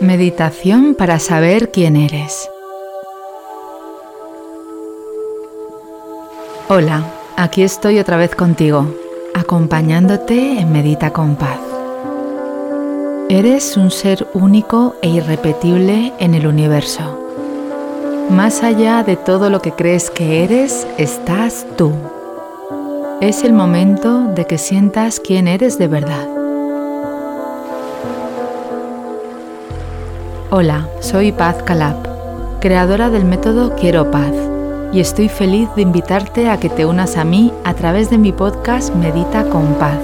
Meditación 0.00 0.94
para 0.94 1.18
saber 1.18 1.70
quién 1.70 1.96
eres. 1.96 2.50
Hola, 6.68 7.02
aquí 7.36 7.62
estoy 7.62 7.98
otra 7.98 8.18
vez 8.18 8.34
contigo, 8.34 8.94
acompañándote 9.34 10.60
en 10.60 10.70
Medita 10.70 11.14
con 11.14 11.36
Paz. 11.36 11.58
Eres 13.30 13.78
un 13.78 13.90
ser 13.90 14.26
único 14.34 14.96
e 15.00 15.08
irrepetible 15.08 16.12
en 16.18 16.34
el 16.34 16.46
universo. 16.46 17.18
Más 18.28 18.62
allá 18.62 19.02
de 19.02 19.16
todo 19.16 19.48
lo 19.48 19.62
que 19.62 19.72
crees 19.72 20.10
que 20.10 20.44
eres, 20.44 20.86
estás 20.98 21.66
tú. 21.78 21.92
Es 23.22 23.44
el 23.44 23.54
momento 23.54 24.24
de 24.34 24.44
que 24.44 24.58
sientas 24.58 25.20
quién 25.20 25.48
eres 25.48 25.78
de 25.78 25.88
verdad. 25.88 26.35
Hola, 30.48 30.88
soy 31.00 31.32
Paz 31.32 31.56
Calab, 31.64 31.96
creadora 32.60 33.10
del 33.10 33.24
método 33.24 33.74
Quiero 33.74 34.12
Paz, 34.12 34.32
y 34.92 35.00
estoy 35.00 35.28
feliz 35.28 35.68
de 35.74 35.82
invitarte 35.82 36.48
a 36.48 36.60
que 36.60 36.68
te 36.68 36.86
unas 36.86 37.16
a 37.16 37.24
mí 37.24 37.52
a 37.64 37.74
través 37.74 38.10
de 38.10 38.18
mi 38.18 38.30
podcast 38.30 38.94
Medita 38.94 39.42
con 39.50 39.74
Paz. 39.74 39.98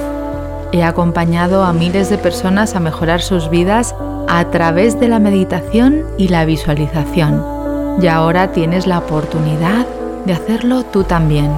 He 0.73 0.83
acompañado 0.83 1.63
a 1.63 1.73
miles 1.73 2.11
de 2.11 2.19
personas 2.19 2.75
a 2.75 2.81
mejorar 2.81 3.23
sus 3.23 3.51
vidas 3.51 3.95
a 4.29 4.45
través 4.51 4.99
de 4.99 5.07
la 5.07 5.21
meditación 5.21 6.05
y 6.19 6.27
la 6.27 6.45
visualización, 6.45 7.45
y 8.03 8.09
ahora 8.09 8.51
tienes 8.51 8.89
la 8.89 8.99
oportunidad 8.99 9.87
de 10.27 10.33
hacerlo 10.33 10.83
tú 10.83 11.05
también. 11.05 11.53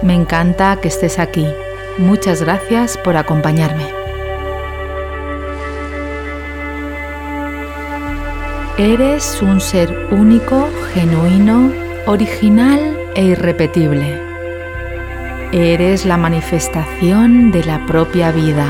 Me 0.00 0.14
encanta 0.14 0.78
que 0.80 0.88
estés 0.88 1.18
aquí. 1.18 1.46
Muchas 1.98 2.40
gracias 2.40 2.96
por 2.96 3.18
acompañarme. 3.18 3.95
Eres 8.78 9.40
un 9.40 9.62
ser 9.62 10.08
único, 10.10 10.68
genuino, 10.92 11.72
original 12.04 12.98
e 13.14 13.24
irrepetible. 13.24 14.20
Eres 15.50 16.04
la 16.04 16.18
manifestación 16.18 17.52
de 17.52 17.64
la 17.64 17.86
propia 17.86 18.32
vida. 18.32 18.66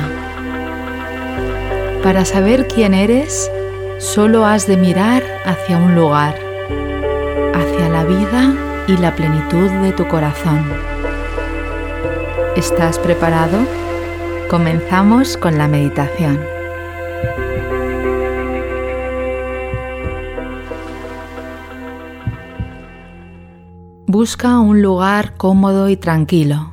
Para 2.04 2.24
saber 2.24 2.68
quién 2.68 2.94
eres, 2.94 3.50
solo 3.98 4.46
has 4.46 4.68
de 4.68 4.76
mirar 4.76 5.24
hacia 5.44 5.76
un 5.76 5.96
lugar, 5.96 6.36
hacia 7.52 7.88
la 7.88 8.04
vida 8.04 8.54
y 8.86 8.96
la 8.98 9.12
plenitud 9.16 9.68
de 9.82 9.90
tu 9.90 10.06
corazón. 10.06 10.64
¿Estás 12.54 13.00
preparado? 13.00 13.58
Comenzamos 14.48 15.36
con 15.36 15.58
la 15.58 15.66
meditación. 15.66 16.55
Busca 24.18 24.60
un 24.60 24.80
lugar 24.80 25.36
cómodo 25.36 25.90
y 25.90 25.98
tranquilo. 25.98 26.72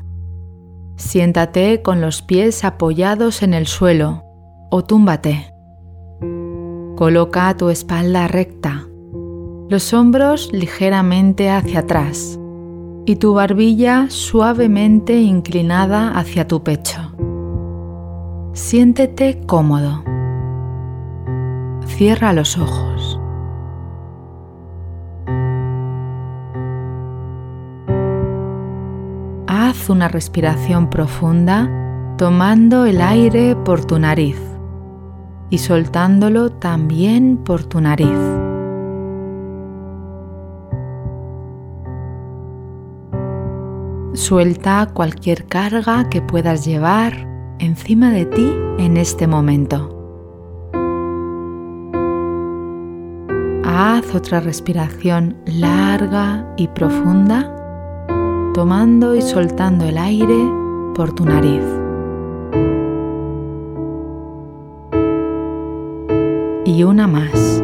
Siéntate 0.95 1.81
con 1.81 1.99
los 1.99 2.21
pies 2.21 2.63
apoyados 2.63 3.43
en 3.43 3.53
el 3.53 3.67
suelo 3.67 4.23
o 4.71 4.85
túmbate. 4.85 5.53
Coloca 6.95 7.53
tu 7.57 7.67
espalda 7.67 8.29
recta, 8.29 8.87
los 9.67 9.93
hombros 9.93 10.53
ligeramente 10.53 11.49
hacia 11.49 11.79
atrás 11.79 12.39
y 13.05 13.17
tu 13.17 13.33
barbilla 13.33 14.05
suavemente 14.09 15.19
inclinada 15.19 16.17
hacia 16.17 16.47
tu 16.47 16.63
pecho. 16.63 17.11
Siéntete 18.53 19.41
cómodo. 19.45 20.01
Cierra 21.87 22.31
los 22.31 22.57
ojos. 22.57 22.92
Haz 29.73 29.89
una 29.89 30.07
respiración 30.07 30.87
profunda 30.91 31.67
tomando 32.19 32.85
el 32.85 33.01
aire 33.01 33.55
por 33.55 33.83
tu 33.83 33.97
nariz 33.97 34.39
y 35.49 35.57
soltándolo 35.57 36.51
también 36.51 37.37
por 37.37 37.63
tu 37.63 37.81
nariz. 37.81 38.07
Suelta 44.13 44.91
cualquier 44.93 45.47
carga 45.47 46.07
que 46.07 46.21
puedas 46.21 46.65
llevar 46.65 47.27
encima 47.57 48.11
de 48.11 48.25
ti 48.27 48.53
en 48.77 48.95
este 48.95 49.25
momento. 49.25 49.89
Haz 53.65 54.13
otra 54.13 54.39
respiración 54.39 55.35
larga 55.47 56.53
y 56.57 56.67
profunda 56.67 57.62
tomando 58.53 59.15
y 59.15 59.21
soltando 59.21 59.85
el 59.85 59.97
aire 59.97 60.49
por 60.93 61.11
tu 61.13 61.25
nariz. 61.25 61.63
Y 66.65 66.83
una 66.83 67.07
más. 67.07 67.63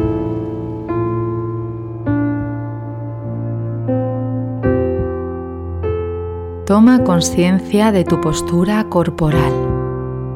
Toma 6.66 7.02
conciencia 7.04 7.92
de 7.92 8.04
tu 8.04 8.20
postura 8.20 8.84
corporal 8.88 9.52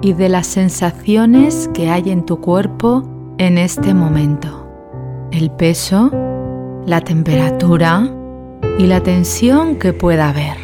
y 0.03 0.13
de 0.13 0.29
las 0.29 0.47
sensaciones 0.47 1.69
que 1.75 1.91
hay 1.91 2.11
en 2.11 2.25
tu 2.25 2.41
cuerpo 2.41 3.05
en 3.39 3.59
este 3.59 3.95
momento. 3.95 4.67
El 5.31 5.51
peso, 5.51 6.11
la 6.87 7.01
temperatura, 7.01 8.09
y 8.79 8.87
la 8.87 9.01
tensión 9.01 9.77
que 9.77 9.93
pueda 9.93 10.31
haber. 10.31 10.57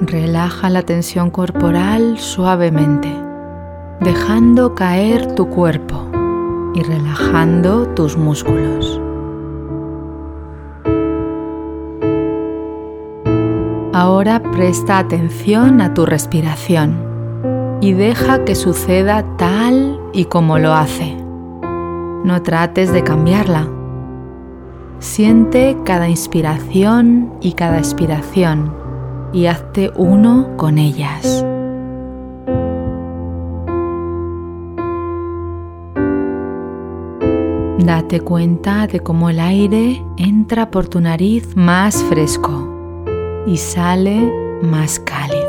Relaja 0.00 0.70
la 0.70 0.82
tensión 0.82 1.30
corporal 1.30 2.18
suavemente, 2.18 3.12
dejando 4.00 4.74
caer 4.74 5.34
tu 5.34 5.48
cuerpo 5.48 6.06
y 6.74 6.82
relajando 6.82 7.88
tus 7.88 8.16
músculos. 8.16 9.00
Ahora 13.92 14.42
presta 14.42 14.98
atención 14.98 15.80
a 15.80 15.94
tu 15.94 16.04
respiración 16.04 16.98
y 17.80 17.94
deja 17.94 18.44
que 18.44 18.54
suceda 18.54 19.24
tal 19.38 19.98
y 20.12 20.26
como 20.26 20.58
lo 20.58 20.74
hace. 20.74 21.16
No 22.24 22.42
trates 22.42 22.92
de 22.92 23.02
cambiarla 23.02 23.68
Siente 24.98 25.76
cada 25.84 26.08
inspiración 26.08 27.32
y 27.40 27.52
cada 27.52 27.78
expiración 27.78 28.72
y 29.32 29.46
hazte 29.46 29.92
uno 29.96 30.56
con 30.56 30.78
ellas. 30.78 31.44
Date 37.78 38.20
cuenta 38.20 38.86
de 38.86 39.00
cómo 39.00 39.30
el 39.30 39.38
aire 39.38 40.02
entra 40.16 40.70
por 40.70 40.88
tu 40.88 41.00
nariz 41.00 41.56
más 41.56 42.02
fresco 42.04 42.68
y 43.46 43.58
sale 43.58 44.32
más 44.62 44.98
cálido. 44.98 45.45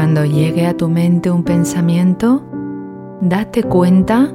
Cuando 0.00 0.24
llegue 0.24 0.66
a 0.66 0.74
tu 0.74 0.88
mente 0.88 1.30
un 1.30 1.44
pensamiento, 1.44 2.42
date 3.20 3.62
cuenta 3.62 4.32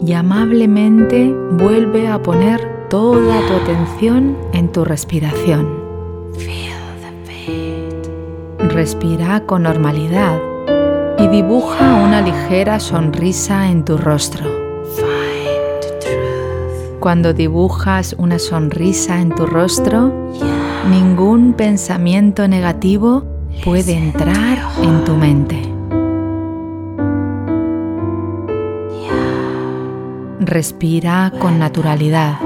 y 0.00 0.12
amablemente 0.12 1.32
vuelve 1.52 2.08
a 2.08 2.20
poner 2.20 2.88
toda 2.90 3.38
tu 3.46 3.52
atención 3.52 4.36
en 4.52 4.72
tu 4.72 4.84
respiración. 4.84 5.68
Respira 8.58 9.46
con 9.46 9.62
normalidad 9.62 10.36
y 11.20 11.28
dibuja 11.28 11.94
una 11.94 12.20
ligera 12.20 12.80
sonrisa 12.80 13.70
en 13.70 13.84
tu 13.84 13.96
rostro. 13.96 14.50
Cuando 16.98 17.32
dibujas 17.32 18.16
una 18.18 18.40
sonrisa 18.40 19.20
en 19.20 19.32
tu 19.32 19.46
rostro, 19.46 20.12
ningún 20.90 21.52
pensamiento 21.52 22.48
negativo 22.48 23.33
puede 23.64 23.94
entrar 23.94 24.58
en 24.82 25.04
tu 25.04 25.16
mente. 25.16 25.58
Respira 30.40 31.32
con 31.40 31.58
naturalidad 31.58 32.38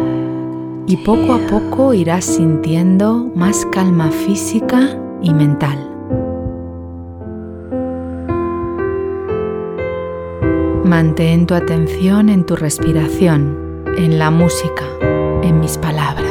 y 0.87 0.97
poco 0.99 1.33
a 1.33 1.39
poco 1.39 1.93
irás 1.93 2.25
sintiendo 2.25 3.33
más 3.35 3.67
calma 3.73 4.13
física 4.13 4.97
y 5.21 5.35
mental. 5.35 5.85
Mantén 10.85 11.47
tu 11.47 11.55
atención 11.55 12.29
en 12.29 12.47
tu 12.47 12.55
respiración, 12.55 13.85
en 13.99 14.21
la 14.21 14.31
música, 14.31 14.85
en 15.43 15.59
mis 15.59 15.77
palabras. 15.79 16.28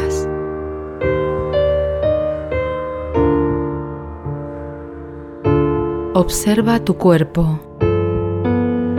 Observa 6.19 6.79
tu 6.79 6.97
cuerpo. 6.97 7.59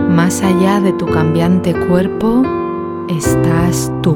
Más 0.09 0.41
allá 0.41 0.79
de 0.79 0.93
tu 0.93 1.05
cambiante 1.05 1.75
cuerpo 1.89 2.45
estás 3.09 3.93
tú. 4.03 4.15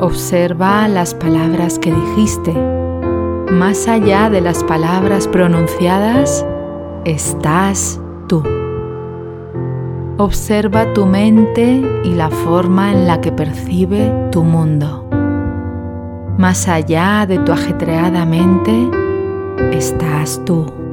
Observa 0.00 0.86
las 0.86 1.14
palabras 1.14 1.78
que 1.78 1.94
dijiste. 1.94 2.52
Más 3.50 3.88
allá 3.88 4.28
de 4.28 4.42
las 4.42 4.62
palabras 4.64 5.26
pronunciadas 5.26 6.44
estás 7.06 7.98
tú. 8.28 8.42
Observa 10.18 10.92
tu 10.92 11.06
mente 11.06 11.82
y 12.04 12.10
la 12.10 12.28
forma 12.28 12.92
en 12.92 13.06
la 13.06 13.22
que 13.22 13.32
percibe 13.32 14.12
tu 14.30 14.44
mundo. 14.44 15.08
Más 16.36 16.68
allá 16.68 17.24
de 17.26 17.38
tu 17.38 17.52
ajetreada 17.52 18.26
mente 18.26 18.90
estás 19.72 20.38
tú. 20.44 20.83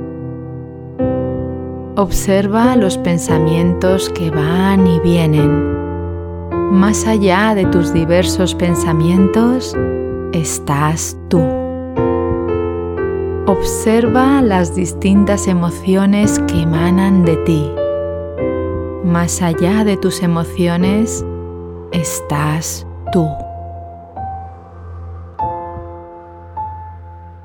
Observa 2.01 2.75
los 2.75 2.97
pensamientos 2.97 4.09
que 4.09 4.31
van 4.31 4.87
y 4.87 4.99
vienen. 5.01 6.51
Más 6.71 7.05
allá 7.05 7.53
de 7.53 7.67
tus 7.67 7.93
diversos 7.93 8.55
pensamientos 8.55 9.77
estás 10.33 11.15
tú. 11.29 11.43
Observa 13.45 14.41
las 14.41 14.73
distintas 14.73 15.47
emociones 15.47 16.39
que 16.47 16.63
emanan 16.63 17.23
de 17.23 17.37
ti. 17.45 17.71
Más 19.05 19.43
allá 19.43 19.83
de 19.83 19.95
tus 19.95 20.23
emociones 20.23 21.23
estás 21.91 22.87
tú. 23.13 23.27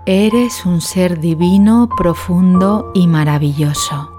Eres 0.07 0.65
un 0.65 0.81
ser 0.81 1.21
divino, 1.21 1.91
profundo 1.95 2.91
y 2.95 3.07
maravilloso 3.07 4.16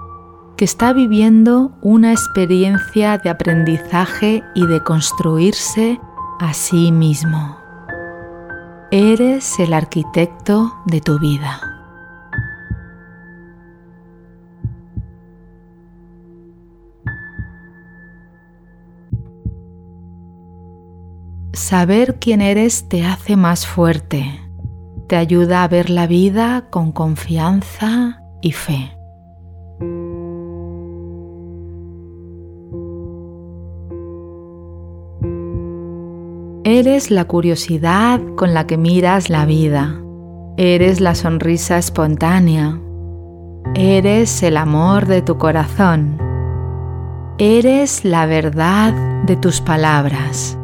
que 0.58 0.64
está 0.64 0.92
viviendo 0.92 1.78
una 1.82 2.10
experiencia 2.10 3.16
de 3.16 3.30
aprendizaje 3.30 4.42
y 4.56 4.66
de 4.66 4.82
construirse 4.82 6.00
a 6.40 6.52
sí 6.52 6.90
mismo. 6.90 7.56
Eres 8.90 9.60
el 9.60 9.72
arquitecto 9.72 10.74
de 10.86 11.00
tu 11.00 11.20
vida. 11.20 11.60
Saber 21.52 22.18
quién 22.18 22.40
eres 22.40 22.88
te 22.88 23.06
hace 23.06 23.36
más 23.36 23.64
fuerte, 23.64 24.40
te 25.06 25.14
ayuda 25.14 25.62
a 25.62 25.68
ver 25.68 25.88
la 25.88 26.08
vida 26.08 26.66
con 26.70 26.90
confianza 26.90 28.24
y 28.42 28.50
fe. 28.50 28.97
Eres 36.78 37.10
la 37.10 37.24
curiosidad 37.24 38.20
con 38.36 38.54
la 38.54 38.68
que 38.68 38.78
miras 38.78 39.30
la 39.30 39.46
vida. 39.46 40.00
Eres 40.56 41.00
la 41.00 41.16
sonrisa 41.16 41.76
espontánea. 41.76 42.78
Eres 43.74 44.44
el 44.44 44.56
amor 44.56 45.06
de 45.06 45.20
tu 45.20 45.38
corazón. 45.38 46.18
Eres 47.38 48.04
la 48.04 48.26
verdad 48.26 48.94
de 49.24 49.34
tus 49.34 49.60
palabras. 49.60 50.56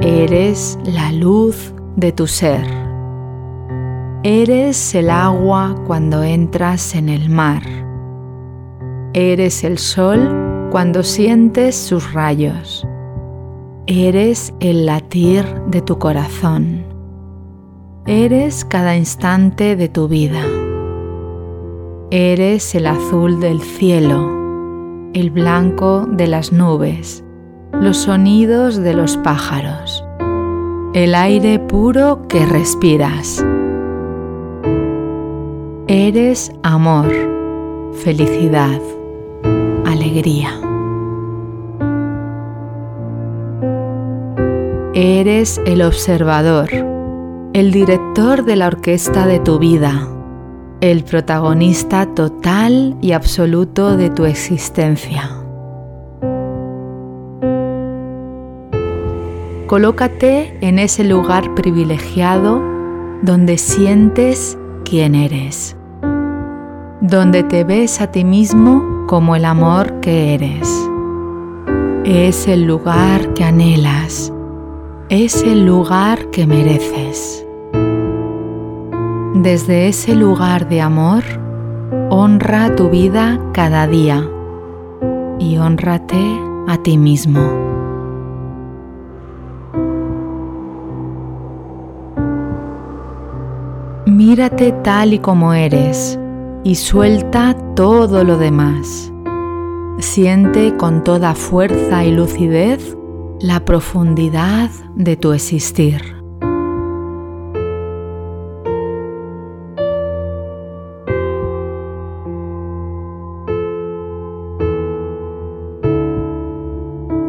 Eres 0.00 0.76
la 0.82 1.12
luz 1.12 1.74
de 1.94 2.10
tu 2.10 2.26
ser. 2.26 2.66
Eres 4.24 4.96
el 4.96 5.10
agua 5.10 5.76
cuando 5.86 6.24
entras 6.24 6.96
en 6.96 7.08
el 7.08 7.30
mar. 7.30 7.62
Eres 9.12 9.62
el 9.62 9.78
sol 9.78 10.68
cuando 10.72 11.04
sientes 11.04 11.76
sus 11.76 12.12
rayos. 12.14 12.84
Eres 13.92 14.54
el 14.60 14.86
latir 14.86 15.44
de 15.66 15.82
tu 15.82 15.98
corazón. 15.98 16.84
Eres 18.06 18.64
cada 18.64 18.96
instante 18.96 19.74
de 19.74 19.88
tu 19.88 20.06
vida. 20.06 20.44
Eres 22.12 22.72
el 22.76 22.86
azul 22.86 23.40
del 23.40 23.60
cielo, 23.60 24.30
el 25.12 25.32
blanco 25.32 26.06
de 26.08 26.28
las 26.28 26.52
nubes, 26.52 27.24
los 27.72 27.96
sonidos 27.96 28.76
de 28.76 28.94
los 28.94 29.16
pájaros, 29.16 30.04
el 30.94 31.16
aire 31.16 31.58
puro 31.58 32.28
que 32.28 32.46
respiras. 32.46 33.44
Eres 35.88 36.52
amor, 36.62 37.10
felicidad, 37.94 38.80
alegría. 39.84 40.69
Eres 45.02 45.58
el 45.64 45.80
observador, 45.80 46.68
el 47.54 47.72
director 47.72 48.44
de 48.44 48.54
la 48.54 48.66
orquesta 48.66 49.26
de 49.26 49.40
tu 49.40 49.58
vida, 49.58 50.06
el 50.82 51.04
protagonista 51.04 52.04
total 52.04 52.98
y 53.00 53.12
absoluto 53.12 53.96
de 53.96 54.10
tu 54.10 54.26
existencia. 54.26 55.30
Colócate 59.68 60.58
en 60.60 60.78
ese 60.78 61.02
lugar 61.04 61.54
privilegiado 61.54 62.62
donde 63.22 63.56
sientes 63.56 64.58
quién 64.84 65.14
eres, 65.14 65.78
donde 67.00 67.42
te 67.42 67.64
ves 67.64 68.02
a 68.02 68.08
ti 68.08 68.22
mismo 68.22 69.06
como 69.06 69.34
el 69.34 69.46
amor 69.46 70.00
que 70.00 70.34
eres. 70.34 70.90
Es 72.04 72.46
el 72.46 72.64
lugar 72.64 73.32
que 73.32 73.44
anhelas 73.44 74.30
es 75.10 75.42
el 75.42 75.66
lugar 75.66 76.30
que 76.30 76.46
mereces. 76.46 77.44
Desde 79.34 79.88
ese 79.88 80.14
lugar 80.14 80.68
de 80.68 80.80
amor, 80.80 81.24
honra 82.10 82.76
tu 82.76 82.88
vida 82.90 83.40
cada 83.52 83.88
día 83.88 84.24
y 85.40 85.58
honrate 85.58 86.40
a 86.68 86.76
ti 86.76 86.96
mismo. 86.96 87.40
Mírate 94.06 94.70
tal 94.84 95.14
y 95.14 95.18
como 95.18 95.54
eres 95.54 96.20
y 96.62 96.76
suelta 96.76 97.56
todo 97.74 98.22
lo 98.22 98.38
demás. 98.38 99.12
Siente 99.98 100.76
con 100.76 101.02
toda 101.02 101.34
fuerza 101.34 102.04
y 102.04 102.12
lucidez 102.12 102.96
la 103.40 103.64
profundidad 103.64 104.68
de 104.96 105.16
tu 105.16 105.32
existir. 105.32 106.02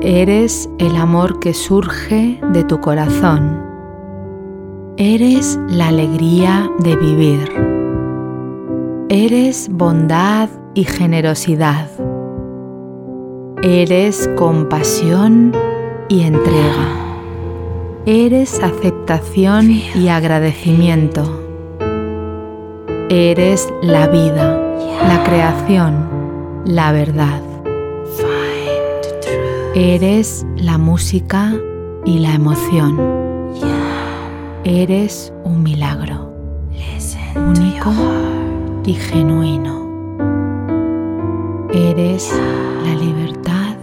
Eres 0.02 0.70
el 0.80 0.98
amor 0.98 1.40
que 1.40 1.54
surge 1.54 2.42
de 2.52 2.64
tu 2.66 2.82
corazón. 2.82 3.64
Eres 4.98 5.58
la 5.70 5.88
alegría 5.88 6.70
de 6.80 6.96
vivir. 6.98 7.50
Eres 9.08 9.70
bondad 9.72 10.50
y 10.74 10.84
generosidad. 10.84 11.90
Eres 13.64 14.30
compasión 14.36 15.54
y 16.12 16.24
entrega. 16.24 16.90
Eres 18.06 18.62
aceptación 18.62 19.72
y 19.72 20.10
agradecimiento. 20.10 21.24
Eres 23.10 23.72
la 23.82 24.08
vida, 24.08 24.62
la 25.08 25.24
creación, 25.24 26.10
la 26.66 26.92
verdad. 26.92 27.42
Eres 29.74 30.46
la 30.58 30.78
música 30.78 31.54
y 32.04 32.20
la 32.20 32.34
emoción. 32.34 33.00
Eres 34.66 35.32
un 35.46 35.64
milagro, 35.64 36.34
único 37.38 37.94
y 38.86 38.96
genuino. 38.96 39.80
Eres 41.74 42.38
la 42.84 42.96
libertad 42.96 43.78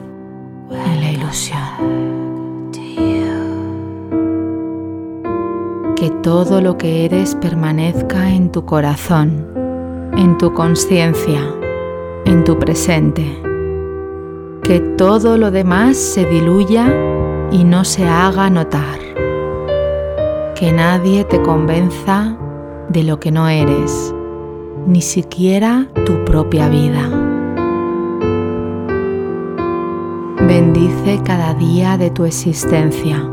y 0.71 1.01
la 1.01 1.11
ilusión. 1.11 2.18
Que 5.99 6.11
todo 6.11 6.61
lo 6.61 6.79
que 6.79 7.05
eres 7.07 7.35
permanezca 7.35 8.31
en 8.31 8.53
tu 8.53 8.65
corazón, 8.65 9.45
en 10.17 10.39
tu 10.39 10.55
conciencia, 10.55 11.41
en 12.25 12.45
tu 12.45 12.57
presente. 12.57 13.25
Que 14.63 14.79
todo 14.97 15.37
lo 15.37 15.51
demás 15.51 15.97
se 15.97 16.25
diluya 16.25 16.95
y 17.51 17.65
no 17.65 17.85
se 17.85 18.07
haga 18.07 18.49
notar. 18.49 19.01
Que 20.55 20.71
nadie 20.73 21.25
te 21.25 21.43
convenza 21.43 22.39
de 22.91 23.03
lo 23.03 23.19
que 23.19 23.33
no 23.33 23.49
eres, 23.49 24.15
ni 24.87 25.03
siquiera 25.03 25.89
tu 26.07 26.25
propia 26.25 26.69
vida. 26.69 27.09
Bendice 30.47 31.21
cada 31.25 31.55
día 31.55 31.99
de 31.99 32.11
tu 32.11 32.25
existencia, 32.25 33.29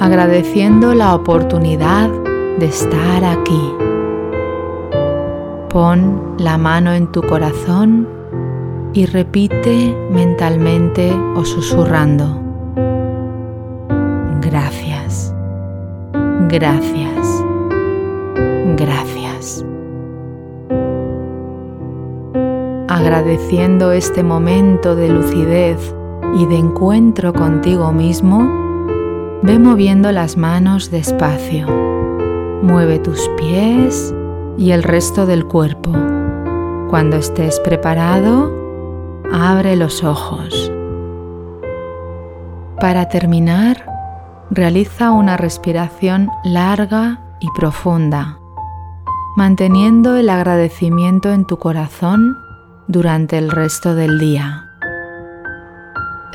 agradeciendo 0.00 0.94
la 0.94 1.14
oportunidad 1.14 2.08
de 2.58 2.66
estar 2.66 3.24
aquí. 3.24 3.74
Pon 5.70 6.34
la 6.38 6.56
mano 6.56 6.92
en 6.92 7.10
tu 7.12 7.22
corazón 7.22 8.08
y 8.92 9.06
repite 9.06 9.94
mentalmente 10.10 11.12
o 11.34 11.44
susurrando. 11.44 12.40
Gracias, 14.40 15.34
gracias, 16.48 17.44
gracias. 18.76 19.64
Agradeciendo 22.88 23.92
este 23.92 24.22
momento 24.22 24.96
de 24.96 25.08
lucidez 25.10 25.94
y 26.34 26.46
de 26.46 26.56
encuentro 26.56 27.32
contigo 27.32 27.92
mismo, 27.92 28.67
ve 29.42 29.58
moviendo 29.58 30.12
las 30.12 30.36
manos 30.36 30.90
despacio. 30.90 31.66
Mueve 32.62 32.98
tus 32.98 33.28
pies 33.36 34.14
y 34.56 34.72
el 34.72 34.82
resto 34.82 35.26
del 35.26 35.46
cuerpo. 35.46 35.92
Cuando 36.90 37.16
estés 37.16 37.60
preparado, 37.60 38.52
abre 39.32 39.76
los 39.76 40.02
ojos. 40.02 40.72
Para 42.80 43.08
terminar, 43.08 43.84
realiza 44.50 45.10
una 45.10 45.36
respiración 45.36 46.30
larga 46.44 47.20
y 47.40 47.48
profunda, 47.50 48.38
manteniendo 49.36 50.16
el 50.16 50.30
agradecimiento 50.30 51.32
en 51.32 51.44
tu 51.44 51.58
corazón 51.58 52.36
durante 52.88 53.38
el 53.38 53.50
resto 53.50 53.94
del 53.94 54.18
día. 54.18 54.67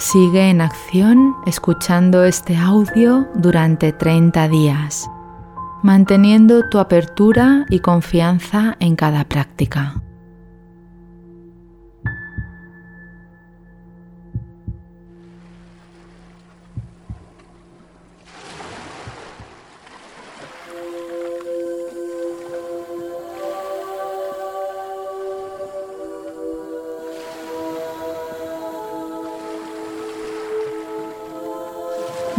Sigue 0.03 0.49
en 0.49 0.59
acción 0.59 1.33
escuchando 1.45 2.25
este 2.25 2.57
audio 2.57 3.25
durante 3.35 3.93
30 3.93 4.49
días, 4.49 5.09
manteniendo 5.81 6.67
tu 6.67 6.79
apertura 6.79 7.65
y 7.69 7.79
confianza 7.79 8.75
en 8.81 8.97
cada 8.97 9.23
práctica. 9.23 10.03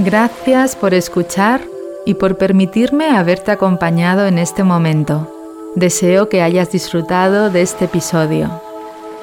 Gracias 0.05 0.77
por 0.77 0.93
escuchar 0.93 1.63
y 2.05 2.13
por 2.13 2.37
permitirme 2.37 3.17
haberte 3.17 3.51
acompañado 3.53 4.27
en 4.27 4.37
este 4.37 4.63
momento. 4.63 5.31
Deseo 5.77 6.29
que 6.29 6.43
hayas 6.43 6.71
disfrutado 6.71 7.49
de 7.49 7.63
este 7.63 7.87
episodio. 7.87 8.51